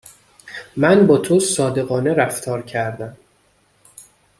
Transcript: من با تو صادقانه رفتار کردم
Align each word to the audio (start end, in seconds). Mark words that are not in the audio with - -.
من 0.77 1.07
با 1.07 1.17
تو 1.17 1.39
صادقانه 1.39 2.13
رفتار 2.13 2.61
کردم 2.61 3.17